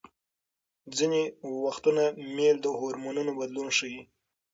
[0.97, 1.21] ځینې
[1.63, 2.03] وختونه
[2.35, 4.01] میل د هورمونونو بدلون ښيي.